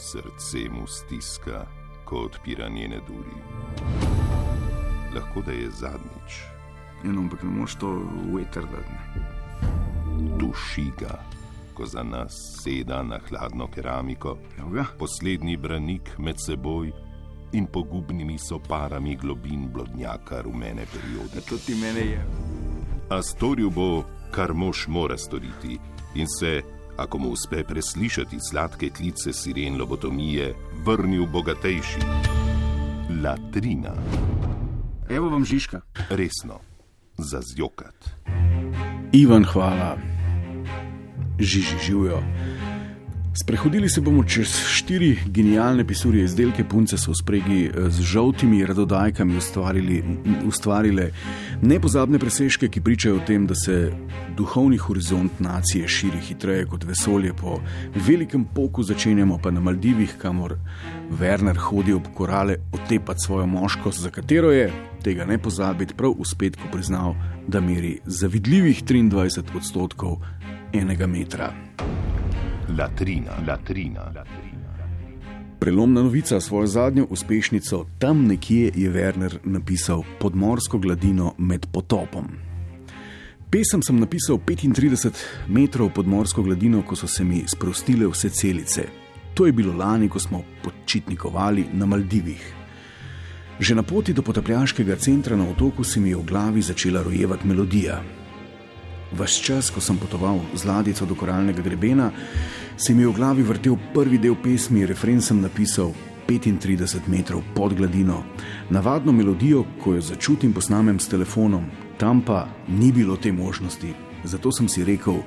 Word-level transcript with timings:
Srce 0.00 0.68
mu 0.70 0.86
stiska, 0.86 1.66
ko 2.04 2.16
odpira 2.16 2.68
njene 2.68 3.00
duri. 3.08 3.36
Lahko 5.14 5.42
da 5.46 5.52
je 5.52 5.70
zadnjič. 5.70 6.40
Eno, 7.04 7.20
ampak 7.20 7.42
ne 7.42 7.50
moreš 7.50 7.74
to 7.74 8.02
veter 8.34 8.62
dati. 8.62 9.20
Duši 10.38 10.90
ga, 11.00 11.20
ko 11.74 11.86
za 11.86 12.02
nas 12.02 12.32
seda 12.62 13.02
na 13.02 13.18
hladno 13.28 13.66
keramiko, 13.66 14.38
Javga? 14.58 14.84
poslednji 14.98 15.56
branik 15.56 16.18
med 16.18 16.36
seboj 16.46 16.92
in 17.52 17.66
pogubnimi 17.66 18.38
soparami 18.38 19.16
globin 19.16 19.68
blodnjaka 19.72 20.42
rumene 20.42 20.86
periode. 20.92 21.40
To 21.48 21.56
ti 21.66 21.74
mene 21.74 22.00
je. 22.00 22.24
A 23.10 23.22
storil 23.22 23.70
bo, 23.70 24.04
kar 24.30 24.52
mož 24.54 24.86
mora 24.88 25.18
storiti, 25.18 25.78
in 26.14 26.26
se, 26.40 26.62
ako 27.00 27.18
mu 27.18 27.28
uspe 27.32 27.64
preslišati 27.64 28.36
sladke 28.50 28.90
klice 28.90 29.32
siren 29.32 29.80
lobotomije, 29.80 30.54
vrnil 30.84 31.26
bogatejši. 31.26 32.00
Latrina, 33.24 33.94
Evo 35.08 35.28
vam 35.28 35.44
Žižka. 35.44 35.80
resno, 36.10 36.60
za 37.18 37.40
zjokat. 37.42 37.96
Ivan, 39.12 39.44
hvala, 39.44 39.96
žiži 41.38 41.76
živijo. 41.86 42.22
Sprehodili 43.34 43.88
se 43.88 44.00
bomo 44.00 44.24
čez 44.24 44.48
štiri 44.66 45.18
genialne 45.26 45.84
pisurje 45.86 46.24
izdelke, 46.24 46.64
punce 46.64 46.98
so 46.98 47.12
v 47.12 47.14
spregi 47.14 47.60
eh, 47.66 47.90
z 47.90 48.02
žoltimi 48.02 48.64
radodajkami 48.66 49.36
ustvarile 50.46 51.10
nepozabne 51.62 52.18
presežke, 52.18 52.68
ki 52.68 52.80
pričajo 52.80 53.20
o 53.20 53.22
tem, 53.26 53.46
da 53.46 53.54
se 53.54 53.92
duhovni 54.36 54.76
horizont 54.76 55.40
nacije 55.40 55.88
širi 55.88 56.18
hitreje 56.26 56.66
kot 56.66 56.84
vesolje. 56.84 57.32
Po 57.32 57.60
velikem 57.94 58.44
poku 58.54 58.82
začenjamo 58.82 59.38
pa 59.38 59.50
na 59.50 59.60
Maldivih, 59.60 60.16
kamor 60.18 60.56
Werner 61.20 61.56
hodi 61.56 61.92
ob 61.92 62.10
korale 62.14 62.56
otepati 62.72 63.20
svojo 63.20 63.46
moškost, 63.46 64.00
za 64.00 64.10
katero 64.10 64.50
je, 64.50 64.72
tega 65.02 65.24
ne 65.24 65.38
pozabiti, 65.38 65.94
prav 65.94 66.18
uspet, 66.18 66.56
ko 66.56 66.66
priznal, 66.72 67.14
da 67.46 67.60
meri 67.60 68.00
zavidljivih 68.04 68.84
23 68.84 69.56
odstotkov 69.56 70.18
enega 70.72 71.06
metra. 71.06 71.54
Latrina, 72.78 73.32
latrina. 73.46 74.12
Prelomna 75.58 76.02
novica, 76.02 76.40
svojo 76.40 76.66
zadnjo 76.66 77.06
uspešnico, 77.10 77.86
tam 77.98 78.26
nekje 78.26 78.72
je 78.74 78.90
Werner 78.90 79.38
napisal 79.44 80.02
podmorsko 80.20 80.78
gladino 80.78 81.34
med 81.38 81.66
potopom. 81.72 82.24
Pesem 83.50 83.82
sem 83.82 83.98
napisal 83.98 84.38
35 84.46 85.10
metrov 85.48 85.90
podmorsko 85.94 86.42
gladino, 86.42 86.82
ko 86.86 86.96
so 86.96 87.06
se 87.06 87.24
mi 87.24 87.42
sprostile 87.46 88.06
vse 88.06 88.30
celice. 88.30 88.86
To 89.34 89.46
je 89.46 89.52
bilo 89.52 89.74
lani, 89.76 90.08
ko 90.08 90.18
smo 90.18 90.42
počitnikovali 90.62 91.66
na 91.72 91.86
Maldivih. 91.86 92.54
Že 93.60 93.74
na 93.74 93.82
poti 93.82 94.12
do 94.12 94.22
potapljaškega 94.22 94.96
centra 94.96 95.36
na 95.36 95.48
otoku 95.50 95.84
se 95.84 96.00
mi 96.00 96.08
je 96.08 96.16
v 96.16 96.22
glavi 96.22 96.62
začela 96.62 97.02
rojevati 97.02 97.46
melodija. 97.46 98.02
Ves 99.12 99.40
čas, 99.42 99.70
ko 99.74 99.80
sem 99.80 99.96
potoval 99.98 100.38
z 100.54 100.64
ladjico 100.64 101.06
do 101.06 101.14
koralnega 101.14 101.62
grebena, 101.62 102.10
se 102.76 102.94
mi 102.94 103.02
je 103.02 103.08
v 103.08 103.16
glavi 103.16 103.42
vrtel 103.42 103.76
prvi 103.94 104.18
del 104.18 104.36
pesmi, 104.38 104.86
refren 104.86 105.20
sem 105.20 105.40
napisal 105.40 105.90
35 106.28 107.08
metrov 107.10 107.42
pod 107.54 107.74
gladino. 107.74 108.22
Navadno 108.70 109.12
melodijo, 109.12 109.64
ko 109.82 109.94
jo 109.94 110.00
začutim, 110.00 110.52
posnamem 110.52 111.00
s 111.00 111.08
telefonom, 111.08 111.66
tam 111.98 112.22
pa 112.22 112.46
ni 112.68 112.92
bilo 112.92 113.16
te 113.16 113.32
možnosti. 113.32 113.94
Zato 114.24 114.52
sem 114.52 114.68
si 114.68 114.84
rekel, 114.84 115.22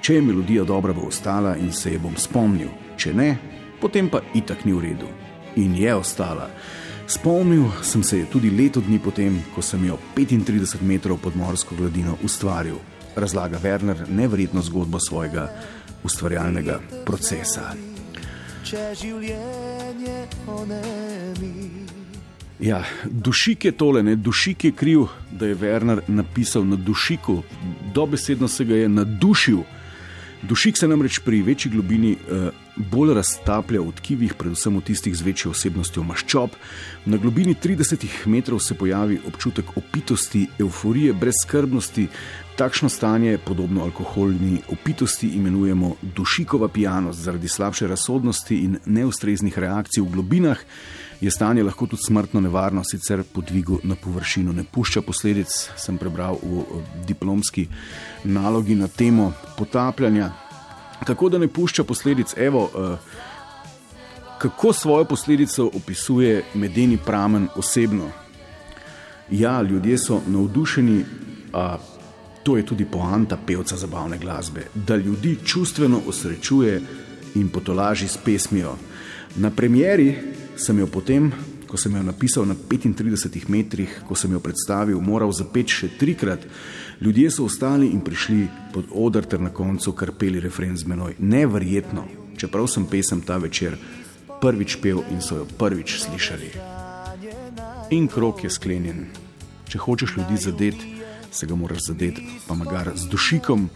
če 0.00 0.14
je 0.14 0.22
melodija 0.22 0.64
dobra, 0.64 0.92
bo 0.92 1.06
ostala 1.06 1.56
in 1.56 1.72
se 1.72 1.92
je 1.92 1.98
bom 1.98 2.16
spomnil, 2.16 2.74
če 2.96 3.14
ne, 3.14 3.36
potem 3.80 4.10
pa 4.10 4.18
itak 4.34 4.64
ni 4.64 4.72
v 4.72 4.80
redu. 4.80 5.06
In 5.56 5.76
je 5.78 5.94
ostala. 5.94 6.50
Spomnil 7.06 7.70
sem 7.82 8.02
se 8.02 8.18
je 8.18 8.26
tudi 8.26 8.50
leto 8.50 8.80
dni 8.80 8.98
potem, 8.98 9.38
ko 9.54 9.62
sem 9.62 9.84
jo 9.86 9.98
35 10.16 10.82
metrov 10.82 11.20
pod 11.22 11.36
morsko 11.36 11.78
gladino 11.78 12.18
ustvaril. 12.24 12.80
Razlaga 13.16 13.58
Werner 13.62 14.08
neverjetno 14.10 14.62
zgodbo 14.62 14.98
svojega 15.00 15.48
ustvarjalnega 16.04 16.80
procesa. 17.04 17.74
Ja, 22.60 22.84
dušik 23.04 23.64
je 23.64 23.72
tole, 23.72 24.02
ne? 24.02 24.16
dušik 24.16 24.64
je 24.64 24.72
kriv, 24.72 25.06
da 25.30 25.46
je 25.46 25.56
Werner 25.56 26.00
napisal 26.06 26.64
na 26.66 26.76
dušiku, 26.76 27.42
dobesedno 27.94 28.48
se 28.48 28.64
ga 28.64 28.74
je 28.74 28.88
nadušil. 28.88 29.58
Dušik 30.42 30.78
se 30.78 30.88
namreč 30.88 31.18
pri 31.18 31.42
večji 31.42 31.70
globini 31.70 32.12
eh, 32.12 32.50
bolj 32.76 33.14
raztaplja 33.14 33.80
v 33.80 33.92
tkivih, 33.94 34.34
predvsem 34.34 34.76
v 34.76 34.82
tistih 34.82 35.14
z 35.14 35.22
večjo 35.22 35.50
osebnostjo 35.50 36.02
maščob. 36.02 36.56
Na 37.06 37.16
globini 37.16 37.54
30 37.54 38.06
metrov 38.26 38.58
se 38.58 38.74
pojavi 38.74 39.20
občutek 39.26 39.76
opitosti, 39.76 40.48
euforije, 40.58 41.12
brezskrbnosti. 41.12 42.08
Takšno 42.56 42.88
stanje, 42.88 43.38
podobno 43.38 43.82
alkoholni 43.82 44.58
opitosti, 44.68 45.28
imenujemo 45.28 45.94
dušikova 46.02 46.68
pijanost. 46.68 47.18
Zaradi 47.18 47.48
slabše 47.48 47.86
razsodnosti 47.86 48.56
in 48.56 48.78
neustreznih 48.86 49.58
reakcij 49.58 50.02
v 50.02 50.10
globinah 50.12 50.58
je 51.20 51.30
stanje 51.30 51.62
lahko 51.62 51.86
tudi 51.86 52.02
smrtno 52.06 52.40
nevarno, 52.40 52.82
sicer 52.84 53.22
po 53.32 53.40
dvigu 53.40 53.78
na 53.82 53.94
površino 53.94 54.52
ne 54.52 54.64
pušča 54.64 55.00
posledic. 55.02 55.48
Sem 55.76 55.98
prebral 55.98 56.36
v 56.42 56.60
eh, 56.60 56.82
diplomski 57.06 57.68
nalogi 58.24 58.74
na 58.74 58.88
temo 58.88 59.32
potapljanja. 59.58 60.32
Tako 61.06 61.28
da 61.28 61.38
ne 61.38 61.48
pušča 61.48 61.84
posledic, 61.84 62.34
evo, 62.36 62.70
eh, 62.74 62.96
kako 64.38 64.72
svojo 64.72 65.04
posledico 65.04 65.70
opisuje 65.74 66.44
medeni 66.54 66.98
pramen 67.06 67.48
osebno. 67.56 68.10
Ja, 69.30 69.62
ljudje 69.62 69.98
so 69.98 70.20
navdušeni, 70.26 71.04
a 71.52 71.78
to 72.42 72.56
je 72.56 72.66
tudi 72.66 72.84
poanta 72.84 73.36
pevca 73.46 73.76
zabavne 73.76 74.18
glasbe, 74.18 74.66
da 74.74 74.96
ljudi 74.96 75.38
čustveno 75.44 76.00
osrečuje 76.06 76.82
in 77.34 77.48
potolaži 77.48 78.08
s 78.08 78.16
pesmijo. 78.24 78.76
Na 79.36 79.50
premjeri 79.50 80.16
sem 80.56 80.78
jo 80.78 80.86
potem, 80.86 81.32
ko 81.66 81.76
sem 81.76 81.96
jo 81.96 82.02
napisal 82.02 82.44
na 82.46 82.54
35 82.54 83.48
metrih, 83.48 84.02
ko 84.08 84.14
sem 84.14 84.32
jo 84.32 84.40
predstavil, 84.40 85.00
moral 85.00 85.32
zapeti 85.32 85.72
še 85.72 85.88
trikrat. 85.98 86.44
Ljudje 87.00 87.30
so 87.30 87.46
ostali 87.48 87.88
in 87.88 88.02
prišli 88.04 88.44
pod 88.74 88.90
odr 88.92 89.24
ter 89.24 89.40
na 89.40 89.50
koncu 89.50 89.92
karpeli 89.92 90.40
refren 90.40 90.76
z 90.76 90.84
menoj. 90.84 91.16
Neverjetno, 91.18 92.04
čeprav 92.36 92.68
sem 92.68 92.84
pesem 92.86 93.22
ta 93.24 93.38
večer 93.40 93.78
prvič 94.42 94.76
pel 94.82 95.00
in 95.10 95.24
so 95.24 95.40
jo 95.40 95.48
prvič 95.58 95.96
slišali. 96.04 96.52
In 97.96 98.08
krok 98.08 98.44
je 98.44 98.50
sklenjen. 98.50 99.06
Če 99.72 99.80
hočeš 99.80 100.16
ljudi 100.18 100.36
zadeti, 100.36 100.91
se 101.32 101.46
ga 101.46 101.54
moraš 101.54 101.86
zadeti, 101.88 102.22
pa 102.48 102.54
magar 102.54 102.92
z 102.94 103.08
dušikom. 103.08 103.68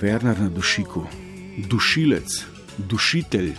Werner 0.00 0.40
na 0.40 0.48
dušiku, 0.48 1.06
dušilec, 1.70 2.44
dušitelj, 2.78 3.52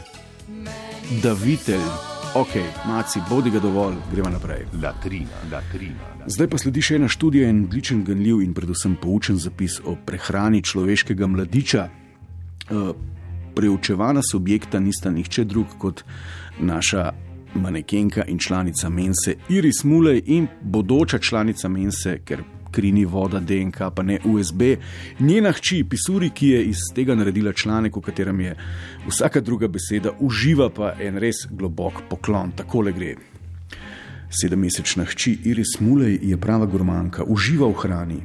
davitelj. 1.23 1.87
Ok, 2.35 2.55
maci, 2.87 3.19
bodi 3.29 3.49
ga 3.49 3.59
dovolj, 3.59 3.95
gremo 4.11 4.29
naprej. 4.29 4.65
Latrina, 4.83 5.39
latrina. 5.51 6.17
Zdaj 6.27 6.49
pa 6.51 6.59
sledi 6.59 6.81
še 6.83 6.97
ena 6.99 7.07
študija 7.07 7.47
in 7.49 7.63
odličen, 7.65 8.03
ganljiv 8.03 8.41
in 8.43 8.53
predvsem 8.53 8.97
poučen 9.01 9.39
zapis 9.39 9.79
o 9.79 9.95
prehrani 10.05 10.61
človeškega 10.61 11.27
mladiča. 11.27 11.87
Eh, 11.87 12.91
Preučevana 13.55 14.21
subjekta 14.21 14.79
nista 14.79 15.09
nihče 15.09 15.47
drug 15.47 15.77
kot 15.79 16.03
naša 16.59 17.13
manekenka 17.57 18.25
in 18.27 18.39
članica 18.39 18.89
Mense 18.89 19.35
Iris 19.49 19.83
Mulej 19.83 20.21
in 20.25 20.47
bodoča 20.61 21.19
članica 21.19 21.69
Mense, 21.69 22.19
ker 22.25 22.43
kri 22.71 22.91
ni 22.91 23.05
voda, 23.05 23.39
DNK 23.39 23.77
pa 23.95 24.03
ne 24.03 24.19
USB. 24.25 24.61
Njena 25.19 25.51
hči 25.51 25.83
Pisuri, 25.89 26.29
ki 26.29 26.47
je 26.47 26.63
iz 26.65 26.77
tega 26.95 27.15
naredila 27.15 27.53
članek, 27.53 27.95
v 27.95 28.01
katerem 28.01 28.39
je 28.39 28.55
vsaka 29.07 29.41
druga 29.41 29.67
beseda, 29.67 30.11
uživa 30.19 30.69
pa 30.69 30.93
en 30.99 31.17
res 31.17 31.47
globok 31.49 32.03
poklon, 32.09 32.51
takole 32.51 32.93
gre. 32.93 33.15
Sedemmesečna 34.29 35.05
hči 35.07 35.37
Iris 35.47 35.79
Mulej 35.79 36.19
je 36.21 36.37
prava 36.37 36.65
gurmanka, 36.65 37.23
uživa 37.23 37.67
v 37.67 37.79
hrani. 37.79 38.19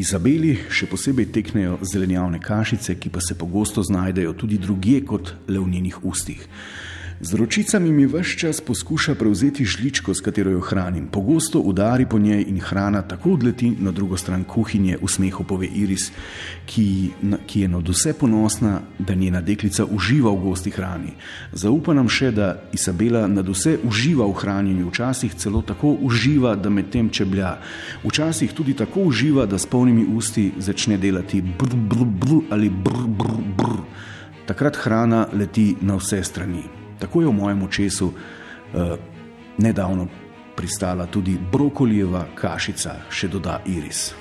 Izabeli 0.00 0.56
še 0.72 0.88
posebej 0.90 1.28
teknejo 1.32 1.78
zelenjavne 1.84 2.40
kašice, 2.42 2.96
ki 2.98 3.12
pa 3.12 3.20
se 3.20 3.36
pogosto 3.38 3.82
znajdejo 3.82 4.32
tudi 4.32 4.58
drugje 4.58 5.04
kot 5.04 5.34
le 5.48 5.60
v 5.60 5.68
njenih 5.68 6.00
ustih. 6.04 6.48
Z 7.20 7.34
ročicami 7.34 7.92
mi 7.92 8.06
vse 8.06 8.36
čas 8.38 8.60
poskuša 8.60 9.14
prevzeti 9.14 9.64
žličko, 9.64 10.14
s 10.14 10.20
katero 10.20 10.50
jo 10.50 10.60
hranim. 10.60 11.06
Pogosto 11.06 11.58
udari 11.58 12.06
po 12.06 12.18
njej 12.18 12.44
in 12.48 12.60
hrana 12.60 13.02
tako 13.02 13.32
odleti 13.32 13.70
na 13.80 13.90
drugo 13.90 14.16
stran 14.16 14.44
kuhinje, 14.44 14.98
v 15.02 15.08
smehu 15.08 15.44
pove 15.44 15.66
Iris, 15.66 16.12
ki, 16.66 17.10
na- 17.22 17.38
ki 17.46 17.60
je 17.60 17.68
nad 17.68 17.88
vse 17.88 18.12
ponosna, 18.12 18.80
da 18.98 19.14
njena 19.14 19.40
deklica 19.40 19.84
uživa 19.84 20.30
v 20.30 20.36
gosti 20.36 20.70
hrani. 20.70 21.12
Zaupa 21.52 21.94
nam 21.94 22.08
še, 22.08 22.30
da 22.30 22.62
Isabela 22.72 23.26
nad 23.26 23.48
vse 23.48 23.78
uživa 23.84 24.26
v 24.26 24.32
hranjenju, 24.32 24.90
včasih 24.90 25.34
celo 25.34 25.62
tako 25.62 25.96
uživa, 26.02 26.56
da 26.56 26.70
med 26.70 26.90
tem 26.90 27.08
čeblja. 27.08 27.58
Včasih 28.04 28.52
tudi 28.52 28.74
tako 28.74 29.00
uživa, 29.00 29.46
da 29.46 29.58
s 29.58 29.66
polnimi 29.66 30.06
usti 30.16 30.52
začne 30.58 30.98
delati 30.98 31.40
brr, 31.42 31.76
brr, 31.76 32.04
brr 32.04 32.40
ali 32.50 32.70
brr, 32.70 33.06
brr, 33.06 33.38
brr. 33.56 33.78
takrat 34.46 34.76
hrana 34.76 35.28
leti 35.32 35.76
na 35.80 35.96
vse 35.96 36.24
strani. 36.24 36.83
Tako 37.04 37.20
je 37.20 37.28
v 37.28 37.36
mojem 37.36 37.62
očesu 37.62 38.10
uh, 38.10 38.96
nedavno 39.58 40.08
pristala 40.56 41.06
tudi 41.06 41.36
brokolijeva 41.52 42.24
kašica, 42.34 42.96
še 43.12 43.28
doda 43.28 43.60
Iris. 43.68 44.14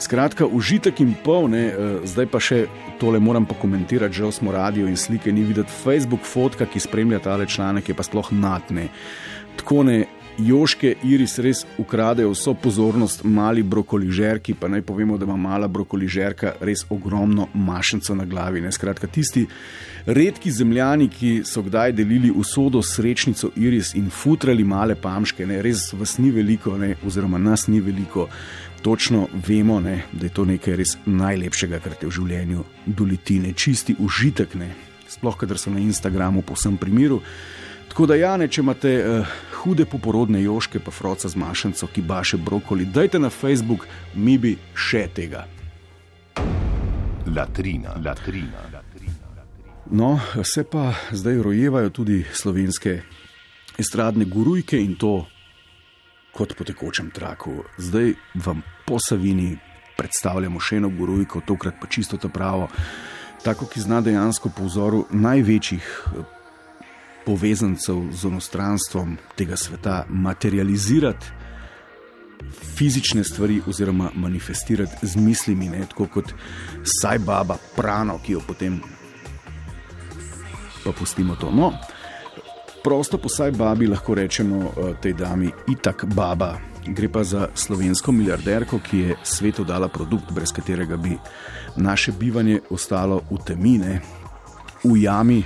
Skratka, 0.00 0.46
užitek 0.48 1.00
in 1.04 1.14
pol, 1.24 1.50
ne, 1.52 1.64
uh, 1.70 1.90
zdaj 2.08 2.30
pa 2.32 2.40
še 2.42 2.64
tole 3.00 3.20
moram 3.22 3.46
pokomentirati, 3.46 4.16
žal 4.16 4.32
smo 4.34 4.52
radio 4.52 4.88
in 4.88 4.96
slike, 4.96 5.32
ni 5.32 5.44
videti 5.46 5.72
Facebook 5.72 6.26
fotka, 6.26 6.66
ki 6.66 6.80
spremlja 6.80 7.22
tale 7.24 7.46
članek, 7.46 7.88
je 7.88 7.96
pa 7.96 8.04
sploh 8.04 8.32
natne. 8.32 8.88
Tako 9.60 9.84
ne 9.88 10.00
Joške 10.38 10.94
iris 11.04 11.38
res 11.38 11.64
ukradejo 11.78 12.30
vso 12.30 12.54
pozornost, 12.54 13.24
mali 13.24 13.62
brokoližerki, 13.62 14.54
pa 14.54 14.68
naj 14.68 14.82
povemo, 14.82 15.18
da 15.18 15.24
ima 15.24 15.36
mala 15.36 15.68
brokoližerka 15.68 16.54
res 16.60 16.84
ogromno 16.90 17.48
mašnico 17.54 18.14
na 18.14 18.24
glavi. 18.24 18.60
Ne? 18.60 18.72
Skratka, 18.72 19.06
tisti 19.06 19.46
redki 20.06 20.50
zemljani, 20.50 21.08
ki 21.08 21.42
so 21.44 21.62
kdaj 21.62 21.92
delili 21.92 22.30
usodo 22.30 22.82
srečnico 22.82 23.50
iris 23.56 23.94
in 23.94 24.10
futrali 24.10 24.64
male 24.64 24.94
pamške, 24.94 25.46
ne? 25.46 25.62
res 25.62 25.92
vas 25.92 26.18
ni 26.18 26.30
veliko, 26.30 26.76
ne? 26.78 26.94
oziroma 27.06 27.38
nas 27.38 27.66
ni 27.68 27.80
veliko. 27.80 28.28
Točno 28.82 29.26
vemo, 29.46 29.80
ne, 29.80 30.02
da 30.12 30.26
je 30.26 30.32
to 30.32 30.44
nekaj 30.48 30.76
res 30.76 30.96
najlepšega, 31.04 31.82
kar 31.84 31.98
te 32.00 32.08
v 32.08 32.14
življenju 32.16 32.64
doleti, 32.86 33.36
ne 33.40 33.52
čisti 33.52 33.96
užitek, 33.98 34.54
ne. 34.56 34.70
sploh 35.10 35.36
kadar 35.36 35.58
so 35.58 35.70
na 35.70 35.82
Instagramu 35.82 36.42
po 36.42 36.54
vsem 36.54 36.78
primeru. 36.80 37.20
Tako 37.90 38.06
da, 38.06 38.14
Jane, 38.14 38.46
če 38.48 38.60
imate 38.62 38.90
uh, 39.02 39.32
hude 39.60 39.84
poporodne 39.84 40.42
joške, 40.42 40.80
pa 40.80 40.90
froca 40.90 41.28
z 41.28 41.36
mašnico, 41.36 41.86
ki 41.86 42.02
baše 42.02 42.36
brokoli, 42.36 42.84
dajte 42.84 43.18
na 43.18 43.30
Facebook, 43.30 43.86
mi 44.14 44.38
bi 44.38 44.56
še 44.74 45.06
tega. 45.14 45.46
Latrina, 47.36 47.94
latrina. 48.04 48.64
No, 49.90 50.20
se 50.44 50.64
pa 50.64 50.92
zdaj 51.12 51.42
rojevajo 51.42 51.90
tudi 51.90 52.24
slovenske 52.32 53.00
estradne 53.78 54.24
gurujke 54.24 54.78
in 54.80 54.94
to 54.94 55.26
kot 56.32 56.54
po 56.56 56.64
tekočem 56.64 57.10
traku. 57.10 57.64
Zdaj 57.78 58.14
vam 58.44 58.62
po 58.86 58.98
Savini 59.02 59.56
predstavljamo 59.98 60.60
še 60.60 60.80
eno 60.80 60.88
gurujko, 60.88 61.42
tokrat 61.46 61.80
pa 61.80 61.88
čisto 61.90 62.16
to 62.16 62.28
pravo, 62.28 62.68
tako 63.44 63.66
ki 63.66 63.80
zna 63.80 64.00
dejansko 64.00 64.52
po 64.56 64.64
vzoru 64.68 65.04
največjih 65.10 65.88
povezancev 67.26 68.08
z 68.12 68.24
onostranstvom 68.24 69.16
tega 69.36 69.56
sveta, 69.56 70.04
materializirati 70.08 71.40
fizične 72.76 73.24
stvari 73.24 73.60
oziroma 73.66 74.10
manifestirati 74.14 75.06
z 75.06 75.16
mislimi, 75.16 75.68
ne, 75.68 75.86
tako 75.86 76.06
kot 76.06 76.32
saj 77.02 77.18
baba, 77.18 77.56
prano, 77.76 78.18
ki 78.18 78.32
jo 78.32 78.40
potem 78.46 78.80
pa 80.84 80.92
pustimo 80.92 81.36
to. 81.36 81.50
No, 81.50 81.72
prosto 82.84 83.18
po 83.18 83.28
saj 83.28 83.50
babi 83.50 83.86
lahko 83.86 84.14
rečemo 84.14 84.64
eh, 84.64 84.94
tej 85.02 85.14
dami 85.14 85.50
itak 85.68 86.04
baba. 86.14 86.56
Gre 86.86 87.08
pa 87.12 87.24
za 87.24 87.48
slovensko 87.54 88.12
milijarderko, 88.12 88.78
ki 88.78 88.98
je 88.98 89.16
svetu 89.22 89.64
dala 89.64 89.88
produkt, 89.88 90.32
brez 90.32 90.52
katerega 90.52 90.96
bi 90.96 91.18
naše 91.76 92.12
bivanje 92.12 92.60
ostalo 92.70 93.20
v 93.30 93.38
temine, 93.44 94.00
v 94.84 94.96
jami. 95.02 95.44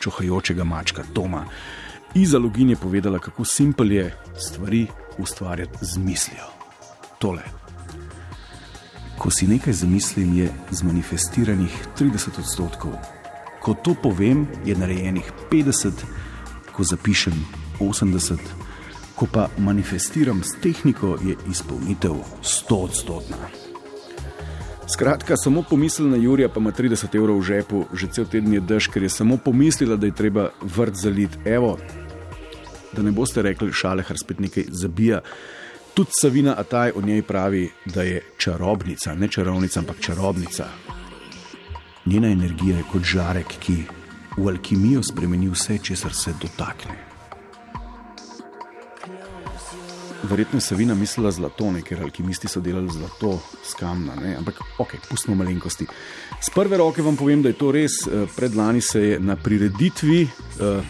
Čohajočega 0.00 0.64
mačka 0.64 1.02
Toma. 1.12 1.44
Iza 2.14 2.38
Login 2.38 2.70
je 2.70 2.76
povedala, 2.76 3.18
kako 3.18 3.44
simpel 3.44 3.92
je 3.92 4.14
stvari 4.38 4.86
ustvarjati 5.18 5.78
z 5.80 5.98
mislijo. 5.98 6.46
Tole. 7.18 7.42
Ko 9.18 9.30
si 9.30 9.46
nekaj 9.46 9.72
zamislim, 9.72 10.38
je 10.38 10.52
zmanifestiranih 10.70 11.86
30 11.98 12.38
odstotkov. 12.38 12.92
Ko 13.62 13.74
to 13.74 13.94
povem, 14.02 14.46
je 14.64 14.76
narejenih 14.76 15.32
50, 15.50 15.90
ko 16.72 16.84
zapišem 16.84 17.34
80, 17.80 18.38
ko 19.14 19.26
pa 19.26 19.48
manifestiram 19.58 20.42
s 20.42 20.60
tehniko, 20.62 21.18
je 21.24 21.36
izpolnitev 21.50 22.14
100 22.42 22.84
odstotna. 22.84 23.67
Skratka, 24.92 25.36
samo 25.36 25.62
pomislila 25.62 26.10
na 26.10 26.16
Jurija, 26.16 26.48
pa 26.48 26.60
ima 26.60 26.72
30 26.72 27.16
evrov 27.16 27.38
v 27.38 27.42
žepu, 27.42 27.84
že 27.92 28.06
cel 28.08 28.24
teden 28.24 28.52
je 28.52 28.60
dež, 28.60 28.88
ker 28.88 29.02
je 29.02 29.10
samo 29.12 29.36
pomislila, 29.36 29.96
da 29.96 30.06
je 30.06 30.14
treba 30.16 30.48
vrt 30.62 30.94
zaliti. 30.96 31.38
Evo, 31.44 31.78
da 32.92 33.02
ne 33.02 33.12
boste 33.12 33.42
rekli, 33.42 33.72
šale, 33.72 34.02
kar 34.02 34.16
spet 34.16 34.40
nekaj 34.40 34.64
zabija. 34.68 35.20
Tudi 35.94 36.10
Savina 36.20 36.54
Ataj 36.56 36.92
o 36.96 37.02
njej 37.02 37.22
pravi, 37.22 37.68
da 37.84 38.02
je 38.02 38.22
čarobnica, 38.38 39.14
ne 39.14 39.28
čarovnica, 39.28 39.80
ampak 39.80 40.00
čarobnica. 40.00 40.68
Njena 42.06 42.28
energija 42.28 42.76
je 42.76 42.88
kot 42.92 43.02
žarek, 43.02 43.58
ki 43.60 43.82
v 44.38 44.48
alkimijo 44.48 45.02
spremeni 45.02 45.50
vse, 45.52 45.78
česar 45.78 46.14
se 46.14 46.32
dotakne. 46.40 47.07
Verjetno 50.22 50.60
se 50.60 50.74
vina 50.74 50.94
mislila 50.94 51.30
zlato, 51.30 51.70
ne, 51.72 51.82
ker 51.82 52.00
alkimisti 52.02 52.48
so 52.48 52.60
delali 52.60 52.90
zlato, 52.90 53.36
skamna, 53.64 54.16
ne? 54.18 54.34
ampak 54.36 54.60
ok, 54.78 54.96
pustimo 55.08 55.36
malenkosti. 55.38 55.86
Z 56.42 56.50
prve 56.54 56.76
roke 56.76 57.02
vam 57.02 57.16
povem, 57.16 57.42
da 57.42 57.52
je 57.52 57.58
to 57.58 57.70
res. 57.72 58.00
Eh, 58.06 58.26
predlani 58.36 58.80
se 58.80 59.02
je 59.02 59.20
na 59.20 59.36
prireditvi 59.36 60.22
uh, 60.24 60.82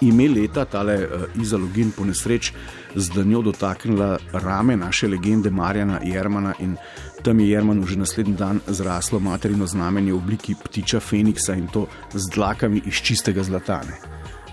ime 0.00 0.28
leta, 0.28 0.64
tale 0.64 0.96
uh, 1.04 1.42
Izalogin 1.42 1.90
po 1.92 2.04
nesreč, 2.08 2.52
z 2.94 3.12
danjo 3.14 3.42
dotaknila 3.50 4.16
rame 4.32 4.76
naše 4.76 5.08
legende 5.08 5.50
Marjana 5.50 6.00
Jermana 6.04 6.54
in 6.58 6.76
tam 7.22 7.40
je 7.40 7.50
Jermanu 7.50 7.86
že 7.86 7.98
naslednji 7.98 8.34
dan 8.34 8.60
zraslo 8.66 9.20
materino 9.20 9.66
znamenje 9.66 10.12
v 10.12 10.16
obliki 10.16 10.54
ptiča 10.54 11.00
Feniksa 11.00 11.54
in 11.54 11.68
to 11.68 11.86
z 12.12 12.30
dlakami 12.34 12.82
iz 12.86 12.94
čistega 12.94 13.42
zlatane. 13.42 14.00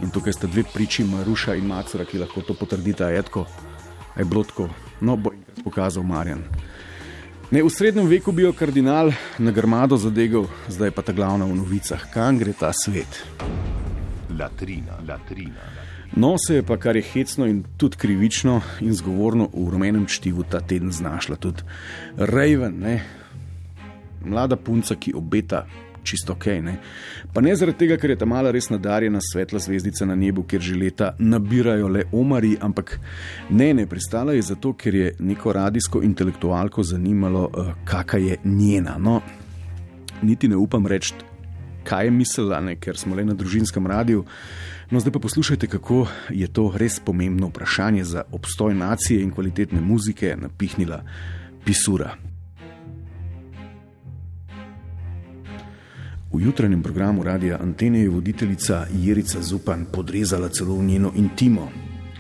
In 0.01 0.11
tukaj 0.11 0.33
sta 0.33 0.47
dve 0.47 0.63
priči, 0.73 1.03
Maruša 1.03 1.55
in 1.55 1.65
Macura, 1.71 2.05
ki 2.05 2.19
lahko 2.19 2.41
to 2.41 2.53
potrdita, 2.53 3.09
etko 3.09 3.47
je 4.19 4.25
bilo 4.25 4.43
tako, 4.43 4.69
no 5.01 5.15
bo 5.15 5.31
jim 5.31 5.63
pokazal 5.63 6.03
Marjan. 6.03 6.43
Ne, 7.51 7.63
v 7.63 7.69
srednjem 7.71 8.07
veku 8.07 8.31
bi 8.31 8.43
jo 8.43 8.51
kardinal 8.53 9.13
na 9.39 9.51
grmado 9.51 9.97
zadegal, 9.97 10.49
zdaj 10.67 10.91
pa 10.91 11.01
ta 11.01 11.13
glavna 11.15 11.45
v 11.47 11.55
novicah, 11.55 12.01
kam 12.11 12.37
gre 12.37 12.53
ta 12.53 12.73
svet. 12.75 13.23
Latrina, 14.39 14.99
latrina. 15.07 15.63
No, 16.15 16.35
se 16.37 16.59
je 16.59 16.63
pa 16.63 16.77
kar 16.77 16.95
je 16.95 17.03
hecno 17.03 17.45
in 17.47 17.63
tudi 17.77 17.97
krivično 17.97 18.61
in 18.79 18.93
zgovorno 18.93 19.47
v 19.53 19.69
rumenem 19.71 20.05
čtivu 20.05 20.43
ta 20.43 20.59
teden 20.59 20.91
znašla 20.91 21.35
tudi 21.35 21.63
Raven, 22.17 22.79
ne? 22.79 23.03
mlada 24.27 24.55
punca, 24.55 24.95
ki 24.95 25.13
obeta 25.15 25.65
čisto 26.07 26.33
ok. 26.33 26.45
Ne? 26.63 26.77
Pa 27.33 27.41
ne 27.43 27.55
zaradi 27.55 27.83
tega, 27.83 27.97
ker 27.99 28.13
je 28.13 28.19
ta 28.21 28.27
mala 28.29 28.51
res 28.55 28.69
nadarjena 28.71 29.19
svetla 29.23 29.59
zvezdica 29.59 30.07
na 30.07 30.15
nebu, 30.15 30.45
kjer 30.47 30.63
že 30.63 30.75
leta 30.79 31.13
nabirajo 31.19 31.89
le 31.91 32.05
omari, 32.15 32.55
ampak 32.61 32.97
ne, 33.49 33.73
ne, 33.73 33.87
pristala 33.87 34.35
je 34.37 34.45
zato, 34.53 34.73
ker 34.73 34.95
je 34.95 35.13
neko 35.19 35.53
radijsko 35.53 36.03
intelektualko 36.07 36.83
zanimalo, 36.83 37.47
uh, 37.51 37.73
kakšna 37.85 38.19
je 38.19 38.37
njena. 38.45 38.95
No, 38.97 39.21
niti 40.21 40.47
ne 40.47 40.55
upam 40.55 40.87
reči, 40.87 41.13
kaj 41.83 42.05
je 42.05 42.11
mislila, 42.11 42.61
ne, 42.61 42.75
ker 42.79 42.97
smo 42.97 43.15
le 43.15 43.25
na 43.25 43.33
družinskem 43.33 43.87
radiju. 43.87 44.23
No, 44.91 44.99
zdaj 44.99 45.11
pa 45.11 45.19
poslušajte, 45.19 45.67
kako 45.67 46.05
je 46.29 46.47
to 46.47 46.71
res 46.75 46.99
pomembno 46.99 47.47
vprašanje 47.51 48.03
za 48.03 48.23
obstoj 48.31 48.75
nacije 48.75 49.21
in 49.21 49.31
kvalitetne 49.31 49.81
muzike 49.81 50.35
napihnila 50.39 51.01
Pisura. 51.65 52.15
V 56.37 56.45
jutranjem 56.45 56.83
programu 56.83 57.23
Radia 57.23 57.57
Antene 57.57 57.99
je 57.99 58.09
voditeljica 58.09 58.85
Jerica 58.93 59.41
Zupan 59.41 59.85
podrezala 59.91 60.49
celo 60.49 60.83
njeno 60.83 61.11
intimo. 61.15 61.71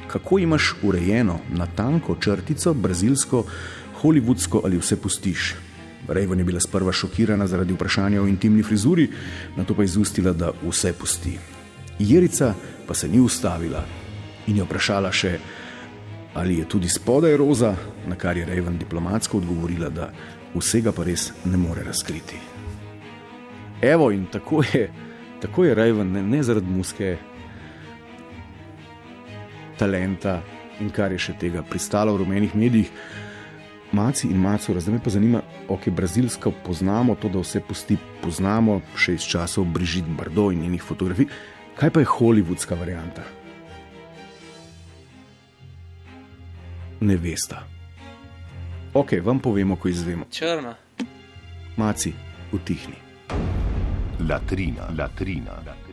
Kako 0.07 0.39
imaš 0.39 0.75
urejeno, 0.83 1.39
na 1.53 1.65
tanko 1.65 2.15
črtico, 2.15 2.73
brazilsko, 2.73 3.43
holivudsko 4.01 4.61
ali 4.65 4.77
vse 4.77 4.97
pustiš? 5.01 5.55
Rejvan 6.07 6.39
je 6.39 6.45
bila 6.45 6.59
sprva 6.59 6.91
šokirana 6.91 7.47
zaradi 7.47 7.73
vprašanja 7.73 8.21
o 8.21 8.27
intimni 8.27 8.63
frizuri, 8.63 9.09
na 9.55 9.63
to 9.63 9.75
pa 9.75 9.81
je 9.81 9.85
izustila, 9.85 10.33
da 10.33 10.51
vse 10.65 10.93
pusti. 10.93 11.37
Jerica 11.99 12.53
pa 12.87 12.93
se 12.93 13.07
ni 13.07 13.19
ustavila 13.19 13.85
in 14.47 14.57
je 14.57 14.63
vprašala 14.63 15.11
še, 15.11 15.39
ali 16.33 16.57
je 16.57 16.65
tudi 16.65 16.89
spodaj 16.89 17.37
roza, 17.37 17.75
na 18.07 18.15
kar 18.15 18.37
je 18.37 18.45
Rejvan 18.45 18.77
diplomatsko 18.77 19.37
odgovorila, 19.37 19.89
da 19.89 20.09
vsega 20.55 20.91
pa 20.91 21.03
res 21.03 21.31
ne 21.45 21.57
more 21.57 21.83
razkriti. 21.83 22.56
Evo 23.81 24.11
in 24.11 24.25
tako 24.25 24.63
je, 24.73 24.91
tako 25.41 25.65
je 25.65 25.75
Rajven, 25.75 26.11
ne, 26.11 26.23
ne 26.23 26.43
zaradi 26.43 26.67
muske, 26.67 27.17
talenta 29.77 30.41
in 30.81 30.89
kar 30.89 31.11
je 31.11 31.21
še 31.21 31.37
tega 31.39 31.61
pristalo 31.65 32.13
v 32.15 32.23
rumenih 32.23 32.55
medijih. 32.55 32.91
Maci 33.95 34.27
in 34.27 34.41
maco, 34.43 34.73
zdaj 34.75 34.97
me 34.97 34.99
pa 34.99 35.09
zanima, 35.09 35.41
ok, 35.71 35.87
brazilsko 35.95 36.51
poznamo 36.65 37.15
to, 37.15 37.29
da 37.31 37.39
vse 37.39 37.61
pusti, 37.63 37.95
poznamo 38.21 38.81
še 38.99 39.15
iz 39.15 39.27
časov 39.29 39.69
Brigitte 39.71 40.11
Bardot 40.17 40.51
in 40.53 40.65
njenih 40.65 40.83
fotografij. 40.83 41.29
Kaj 41.77 41.93
pa 41.95 42.03
je 42.03 42.11
holivudska 42.17 42.75
varianta? 42.75 43.23
Ne 46.99 47.15
veste. 47.15 47.55
Ok, 48.97 49.19
vam 49.23 49.39
povemo, 49.39 49.77
ko 49.77 49.87
izvemo. 49.87 50.25
Črna. 50.33 50.75
Maci, 51.77 52.11
utihni. 52.51 53.06
Latrina, 54.19 54.89
latrina. 54.95 55.86